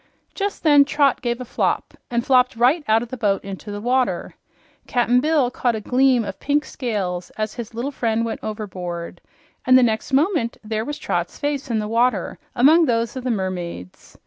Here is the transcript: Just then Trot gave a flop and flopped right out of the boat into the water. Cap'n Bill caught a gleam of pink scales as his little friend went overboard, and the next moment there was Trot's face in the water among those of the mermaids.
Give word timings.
Just 0.33 0.63
then 0.63 0.83
Trot 0.83 1.21
gave 1.21 1.39
a 1.39 1.45
flop 1.45 1.93
and 2.09 2.25
flopped 2.25 2.55
right 2.55 2.83
out 2.87 3.03
of 3.03 3.09
the 3.09 3.17
boat 3.17 3.43
into 3.43 3.69
the 3.69 3.79
water. 3.79 4.33
Cap'n 4.87 5.19
Bill 5.19 5.51
caught 5.51 5.75
a 5.75 5.79
gleam 5.79 6.25
of 6.25 6.39
pink 6.39 6.65
scales 6.65 7.29
as 7.37 7.53
his 7.53 7.75
little 7.75 7.91
friend 7.91 8.25
went 8.25 8.39
overboard, 8.43 9.21
and 9.63 9.77
the 9.77 9.83
next 9.83 10.11
moment 10.11 10.57
there 10.63 10.85
was 10.85 10.97
Trot's 10.97 11.37
face 11.37 11.69
in 11.69 11.77
the 11.77 11.87
water 11.87 12.39
among 12.55 12.85
those 12.85 13.15
of 13.15 13.23
the 13.23 13.29
mermaids. 13.29 14.17